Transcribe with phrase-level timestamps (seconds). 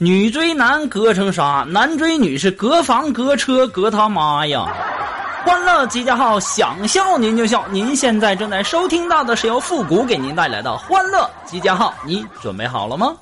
[0.00, 1.66] 女追男隔成啥？
[1.68, 4.64] 男追女是隔房隔车隔他妈呀！
[5.44, 7.66] 欢乐集结号，想笑您就笑。
[7.72, 13.16] 您现在正在收听到的是由复古给您带来的欢乐集结号，你准备好了吗？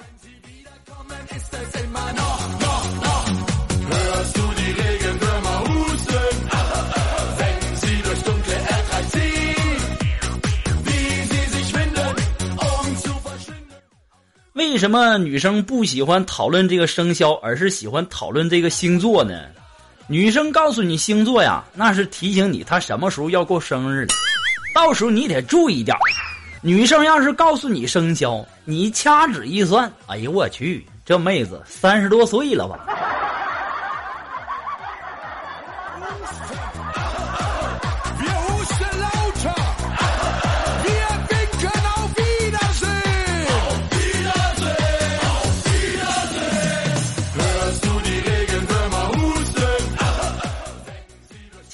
[14.76, 19.46] 为什么女生不喜欢讨论这个生肖，而是喜欢讨论这个星座呢？
[20.06, 24.08] 女生告诉你星座呀，那是提醒你她什么时候要过生日了，
[24.74, 25.96] 到时候你得注意点。
[26.60, 32.86] 女生要是告诉你生肖，你掐指一算，哎呦我去，这妹子三十多岁了吧？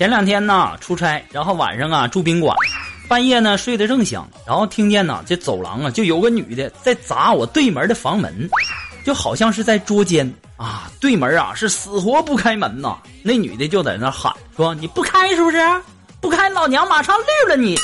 [0.03, 2.57] 前两天呢出差，然后晚上啊住宾馆，
[3.07, 8.51] 半夜呢睡得正香，然后听见呢这走廊啊就有个女的在砸我对门的房门，
[9.05, 10.91] 就好像是在捉奸啊。
[10.99, 15.59] 对门啊是死活不开门呐，那女的就在那喊说：“你不开是不是？
[16.21, 17.79] 不开，老娘马上绿了你！”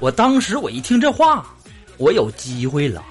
[0.00, 1.46] 我当时我一听这话，
[1.96, 3.02] 我有机会了，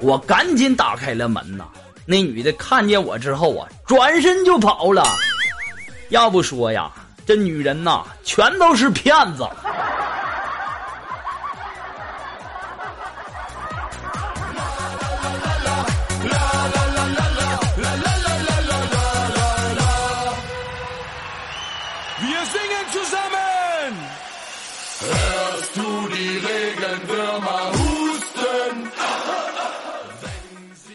[0.00, 1.66] 我赶紧打开了门呐。
[2.06, 5.04] 那女的看见我之后啊，转身就跑了。
[6.08, 6.90] 要不说呀。
[7.30, 9.48] 这女人呐，全都是骗子。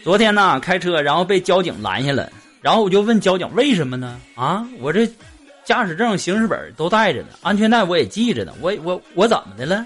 [0.04, 2.30] 昨天呢，开车然后被交警拦下了，
[2.60, 4.20] 然后我就问交警为什么呢？
[4.34, 5.10] 啊，我这。
[5.66, 8.52] 驾驶证、行驶本都带着呢，安全带我也系着呢。
[8.60, 9.84] 我我我怎么的了？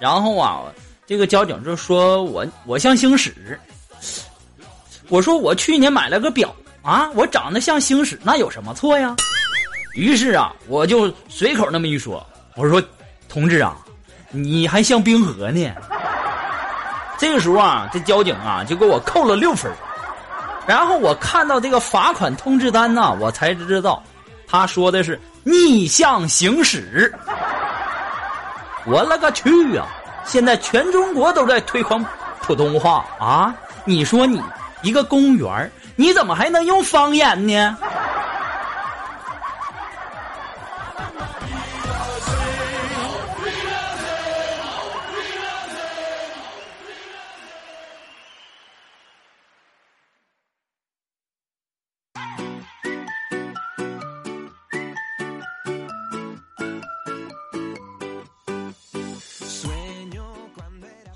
[0.00, 0.62] 然后啊，
[1.06, 3.60] 这个交警就说我我像星矢。
[5.10, 9.14] 我说我去年买了个表啊，我长得像星矢，那有什么错呀？
[9.94, 12.82] 于是啊，我就随口那么一说，我说
[13.28, 13.76] 同志啊，
[14.30, 15.70] 你还像冰河呢。
[17.18, 19.70] 这个时候啊，这交警啊就给我扣了六分。
[20.66, 24.02] 然后我看到这个罚款通知单呢，我才知道。
[24.48, 27.12] 他说的是逆向行驶，
[28.86, 29.86] 我勒个去啊！
[30.24, 32.04] 现在全中国都在推广
[32.40, 33.54] 普通话啊！
[33.84, 34.42] 你说你
[34.82, 37.76] 一个公务员，你怎么还能用方言呢？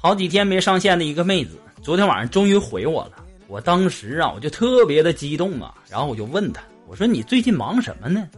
[0.02, 3.12] 好几天没上线的一个妹子，昨天晚上终于回我了。
[3.46, 8.28] 我当时啊，我就特别的激动啊，然后我就问她，我说你最近忙什么呢？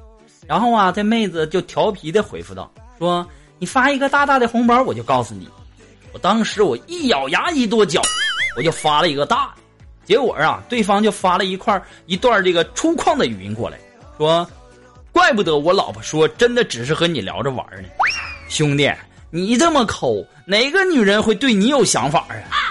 [0.46, 3.26] 然后啊，这妹子就调皮的回复道，说
[3.58, 5.48] 你发一个大大的红包，我就告诉你。
[6.12, 8.02] 我当时我一咬牙一跺脚，
[8.58, 9.62] 我就发了一个大的，
[10.04, 13.78] 结果啊，对方就发了一块一段这个粗犷的语音过来，
[14.18, 14.46] 说，
[15.12, 17.88] 怪不得我老婆说真的只是和你聊着玩呢，
[18.50, 18.86] 兄弟。
[19.36, 22.70] 你这么抠，哪个女人会对你有想法啊？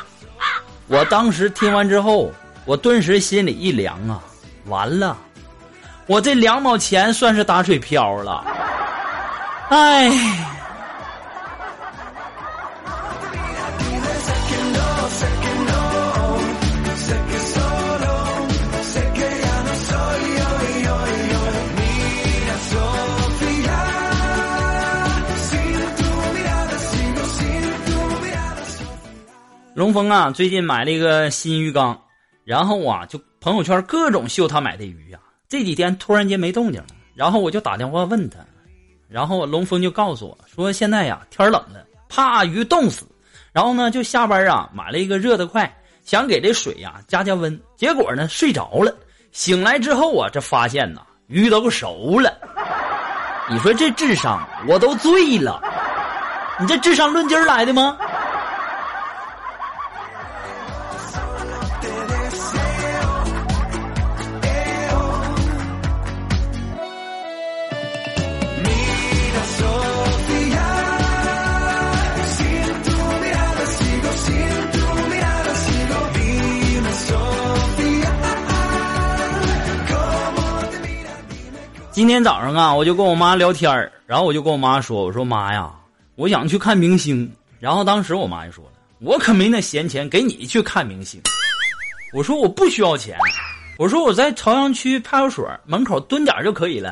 [0.87, 2.31] 我当时听完之后，
[2.63, 4.23] 我顿时心里一凉啊！
[4.67, 5.17] 完了，
[6.07, 8.45] 我这两毛钱算是打水漂了。
[9.67, 10.09] 哎。
[29.93, 31.95] 龙峰啊，最近买了一个新鱼缸，
[32.43, 35.19] 然后啊，就朋友圈各种秀他买的鱼呀。
[35.47, 38.39] 这几天突然间没动静了，然后我就打电话问他，
[39.07, 43.05] 然后龙峰就告诉我说现在呀天冷了，怕鱼冻死，
[43.51, 45.71] 然后呢就下班啊买了一个热的快，
[46.03, 48.91] 想给这水呀加加温，结果呢睡着了，
[49.31, 52.35] 醒来之后啊这发现呐鱼都熟了，
[53.47, 55.61] 你说这智商我都醉了，
[56.59, 57.95] 你这智商论斤来的吗？
[81.93, 85.71] 今天早上啊，我就跟我妈聊天儿然后我就跟我妈说：“我说妈呀，
[86.15, 87.31] 我想去看明星。”
[87.61, 91.21] 然后当时我妈就说了：“我可没那闲钱给你去看明星。”
[92.11, 93.15] 我说：“我不需要钱，
[93.77, 96.89] 我说我在朝阳区派出所门口蹲点就可以了。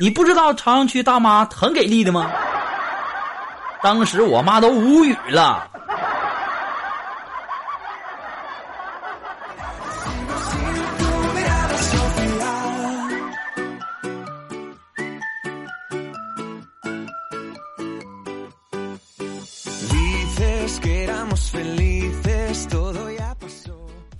[0.00, 2.28] 你不知道朝阳区大妈很给力的吗？”
[3.84, 5.70] 当时我妈都无语了。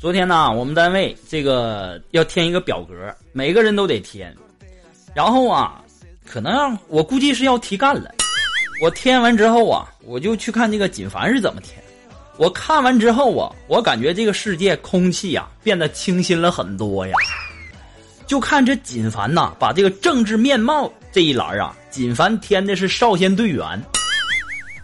[0.05, 2.93] 昨天呢，我们单位这个要填一个表格，
[3.33, 4.37] 每个人都得填。
[5.15, 5.83] 然后啊，
[6.27, 8.11] 可能我估计是要提干了。
[8.83, 11.83] 我填完之后啊，我就去看这个锦凡是怎么填。
[12.37, 17.15] 我看完之后啊，我感觉这个世界空气呀变得清新了很多呀。
[18.27, 23.83] 就看这锦凡呐，把这个政治面貌这一栏啊，锦凡填的是少先队员。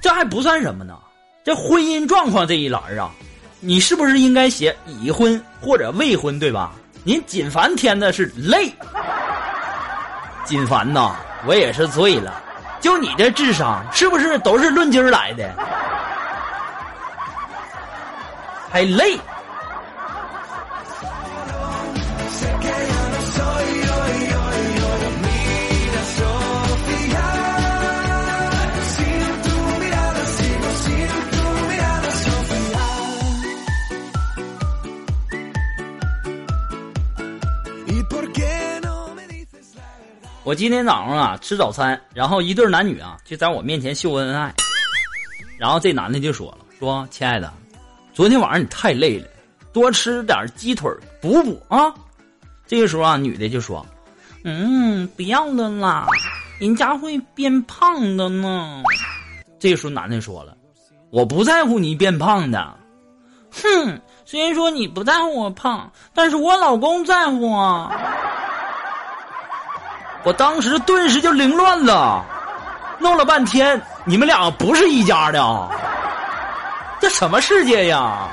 [0.00, 0.98] 这还不算什么呢，
[1.44, 3.12] 这婚姻状况这一栏啊。
[3.60, 6.72] 你是不是应该写已婚或者未婚，对吧？
[7.04, 8.72] 您锦凡填的是累，
[10.44, 11.14] 锦凡呐，
[11.46, 12.42] 我也是醉了。
[12.80, 15.50] 就你这智商，是不是都是论斤来的？
[18.70, 19.18] 还累。
[40.42, 44.52] 我今天早上啊吃早餐，然后一对男女啊就在我面前秀恩爱，
[45.58, 47.52] 然后这男的就说了：“说亲爱的，
[48.14, 49.26] 昨天晚上你太累了，
[49.70, 50.90] 多吃点鸡腿
[51.20, 51.92] 补补啊。”
[52.66, 53.84] 这个时候啊，女的就说
[54.44, 56.06] ：“嗯，不要了啦，
[56.58, 58.82] 人家会变胖的呢。”
[59.60, 60.56] 这个时候男的说了
[61.12, 62.74] ：“我不在乎你变胖的，
[63.52, 67.92] 哼，虽然说你不在乎我胖，但是我老公在乎啊。”
[70.22, 72.24] 我当时顿时就凌乱了，
[72.98, 75.68] 弄了半天，你们俩不是一家的，
[77.00, 78.28] 这什么世界呀？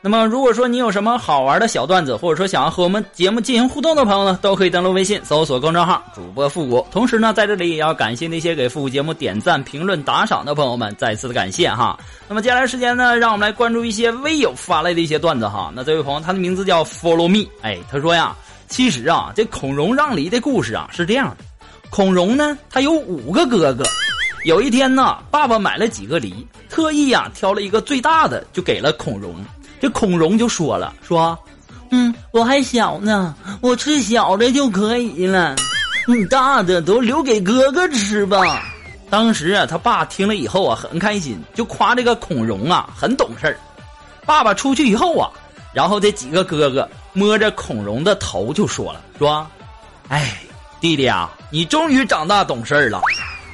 [0.00, 6.80] 那么，如果说你有什么好玩的小段子，或者说想要和我们节目进行互动的朋友呢，都可以登录微信搜索公众号“主播复古”。
[6.90, 11.98] 同时呢，在这里也要感谢那些给复古节目点赞、评论、打赏的朋友们，再次的感谢哈。
[12.28, 15.70] 那么接下来时间呢，让我们来关注一些微友发来的一些段子哈。
[15.74, 18.34] 那这位朋友，他的名字叫 Follow Me，哎，他说呀，
[18.68, 21.44] 其实啊，这孔融让梨的故事啊是这样的：
[21.90, 23.84] 孔融呢，他有五个哥哥，
[24.44, 29.34] 有一天呢，爸爸买了几个梨，特意呀挑了一个最大的，就给了孔融。
[29.80, 31.38] 这孔融就说了：“说，
[31.90, 35.56] 嗯，我还小呢，我吃小的就可以了，
[36.06, 38.72] 你大的都留给哥哥吃吧。”
[39.10, 43.56] 当时啊，他爸听了以后啊，很开心，就夸这个孔融啊很懂事儿。
[44.26, 45.30] 爸爸出去以后啊，
[45.72, 49.46] 然后这几个哥哥摸着孔融的头就说了：“说，
[50.08, 50.36] 哎，
[50.80, 53.00] 弟弟啊，你终于长大懂事儿了。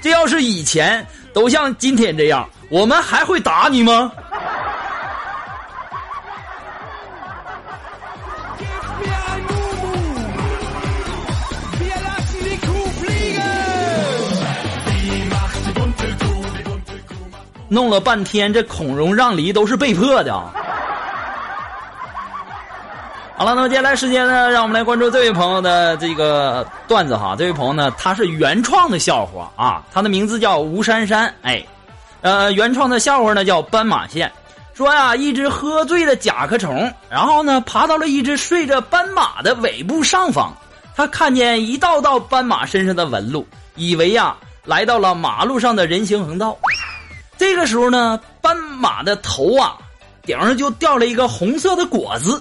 [0.02, 4.12] 这要是以前都像今天这样，我们还会打你吗？”
[17.66, 20.63] 弄了半天，这孔融让梨都是被迫的。
[23.36, 27.34] 好了，那么接下来时间呢，让我们来关注这位朋友的这个段子哈。
[27.36, 31.34] 这位朋友呢，他是原创的笑话啊，他的名字叫吴珊珊。
[31.42, 31.60] 哎，
[32.20, 34.30] 呃，原创的笑话呢叫斑马线。
[34.72, 40.54] 说呀，一只喝醉的甲壳虫，然后呢爬到了一只睡着斑马的尾部上方，
[40.94, 46.56] 他看见一道道斑马身上的纹路，以为呀来到了马路上的人行横道。
[47.36, 49.76] 这个时候呢，斑马的头啊
[50.22, 52.40] 顶上就掉了一个红色的果子。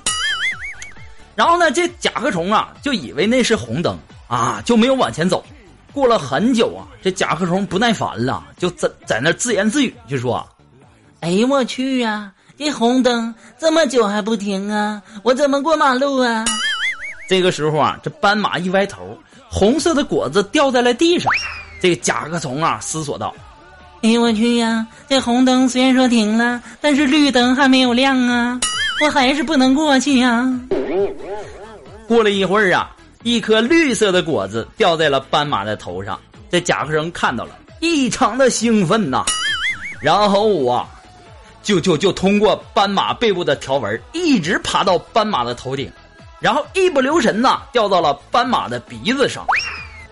[1.36, 3.98] 然后呢，这甲壳虫啊，就以为那是红灯
[4.28, 5.44] 啊，就没有往前走。
[5.92, 10.48] 过了很久啊，这甲壳虫不耐烦了，就在在那自言自语，就说
[11.22, 16.46] ：“哎呦我去呀，这红灯这么久还不停啊，我怎么过马路啊？”
[17.28, 19.18] 这个时候啊，这斑马一歪头，
[19.50, 21.32] 红色的果子掉在了地上。
[21.82, 23.34] 这个甲壳虫啊，思索道
[24.04, 28.60] ：“哎呦我去呀，这红灯虽然说停了，但是绿灯还没有亮啊。”
[29.04, 30.48] 我还是不能过去呀。
[32.08, 36.20] 过了一会儿啊，一颗绿色的果子掉在了斑马的头上。
[36.50, 39.26] 这甲壳虫看到了，异常的兴奋呐。
[40.02, 40.88] 然后啊，
[41.64, 45.92] 就就就通过斑马背部的条纹，一直爬到斑马的头顶，
[46.40, 49.46] 然后一不留神呐，掉到了斑马的鼻子上。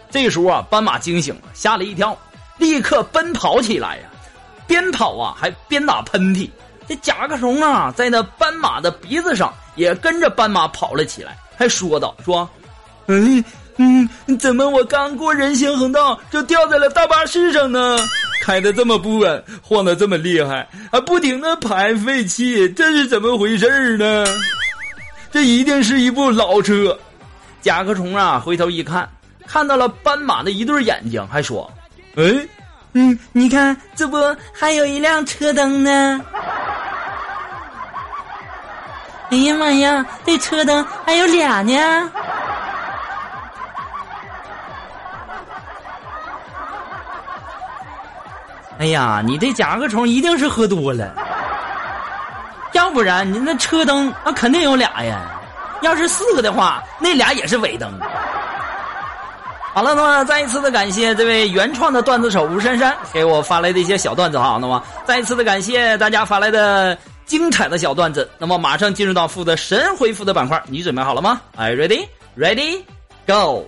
[0.09, 2.17] 这时候啊，斑马惊醒了，吓了一跳，
[2.57, 4.03] 立刻奔跑起来呀，
[4.65, 6.49] 边跑啊还边打喷嚏。
[6.87, 12.49] 这甲壳虫啊，在那斑马的鼻子上也跟着斑马跑了起来，还说道：“说，
[13.05, 13.43] 嗯
[13.77, 17.99] 嗯，怎么我刚过人行横道就掉在了大巴士上呢？
[18.41, 24.25] 开的这么不稳，晃的这么厉害，还不停的排废气，这是怎么回事呢？
[25.31, 26.97] 这一定是一部老车。”
[27.61, 29.07] 甲壳虫啊，回头一看，
[29.45, 31.71] 看到了斑马的一对眼睛，还说
[32.17, 32.23] ：“哎，
[32.93, 34.17] 嗯，你看，这不
[34.51, 36.19] 还有一辆车灯呢？”
[39.31, 40.05] 哎呀妈呀！
[40.25, 42.11] 这车灯还有俩呢！
[48.77, 51.13] 哎呀，你这甲壳虫一定是喝多了，
[52.73, 55.21] 要不然你那车灯那肯定有俩呀。
[55.81, 57.89] 要是四个的话，那俩也是尾灯。
[59.73, 64.57] 好了，那么再一次的感谢这位原创的段子手吴珊珊给我发来的一些小段子哈。
[64.59, 66.97] 那么再一次的感谢大家发来的。
[67.31, 72.05] 精彩的小段子，那么马上进入到负责神回复的板块，你准备好了吗？Are you ready?
[72.37, 72.81] Ready?
[73.25, 73.67] Go!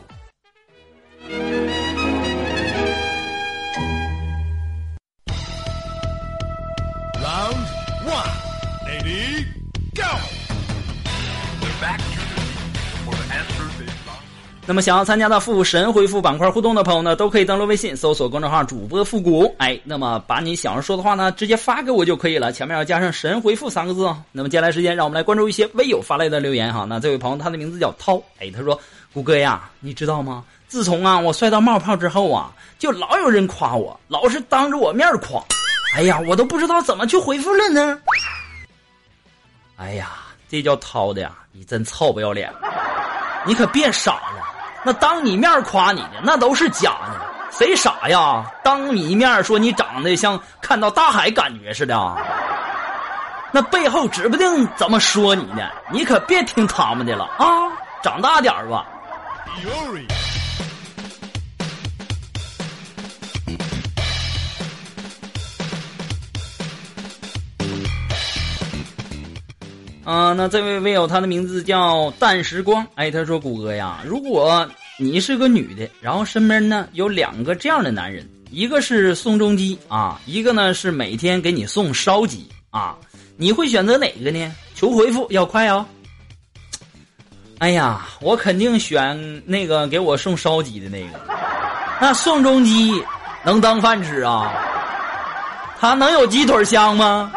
[14.66, 24.24] 那么想要参加到复神回复板块互动的朋友呢，都可以登录微信搜索公众号主播复古，哎，那么把你想要说的话呢，直接发给我就可以了，前面要加上神回复三个字哦。
[24.32, 26.86] 那么接下来时间，让我们来关注一些微友发来的留言哈。
[26.88, 28.80] 那这位朋友他的名字叫涛，哎，他说
[29.14, 30.46] ：“谷哥呀，你知道吗？
[30.70, 35.44] 自从啊我帅到冒泡之后啊，就老有人夸我，老是当着我面夸，
[35.98, 38.00] 哎呀，我都不知道怎么去回复了呢。
[39.76, 40.12] 哎呀，
[40.48, 42.50] 这叫涛的呀，你真臭不要脸，
[43.46, 44.42] 你可别傻了。”
[44.84, 47.22] 那当你面夸你的那都是假的，
[47.52, 48.44] 谁傻呀？
[48.64, 52.18] 当你面说你长得像看到大海感觉似的，
[53.52, 55.70] 那背后指不定怎么说你呢？
[55.92, 57.46] 你可别听他们的了啊！
[58.02, 58.86] 长大点吧。
[70.04, 74.68] 啊，那这位微友他的名字叫淡时光，哎，他说：“谷歌呀，如果
[75.00, 82.98] 你是个女的，然后身边呢有两个这样的男人，一个是宋仲基啊，一个呢是每天给你送烧鸡啊，
[83.38, 84.52] 你会选择哪个呢？
[84.76, 85.86] 求回复要快哦。
[87.60, 91.20] 哎呀，我肯定选那个给我送烧鸡的那个，
[92.02, 93.02] 那宋仲基
[93.46, 94.52] 能当饭吃啊？
[95.80, 97.32] 他能有鸡腿香吗？”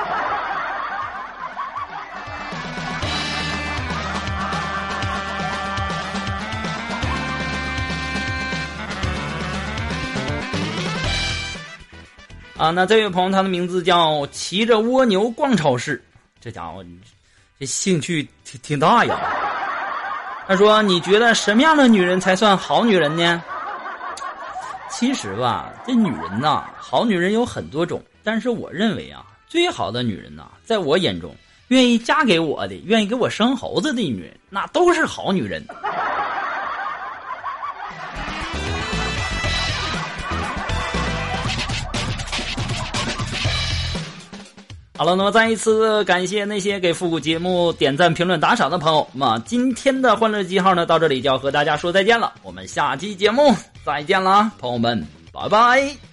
[12.58, 16.02] 啊，那这位朋友，他的名字叫骑着蜗牛逛超市，
[16.40, 16.82] 这家伙，
[17.60, 19.14] 这兴趣挺挺大呀。
[20.48, 23.42] 他说：“你觉得什么样的女人才算好女人呢？”
[24.88, 31.36] 其实吧，这女人呐，好女人有很多种，但是我认为啊，最好的女人呐，在我眼中，
[31.68, 35.62] 愿意嫁给我的，愿意给我生猴子的女人，那都是好女人。
[44.96, 49.38] 好了，那么再一次感谢那些给复古节目点赞、评论、打赏的朋友那么。
[49.46, 52.32] 今天的欢乐记号呢，到这里就要和大家说再见了。
[52.42, 56.05] 我们下期节目再见啦，朋友们，拜拜。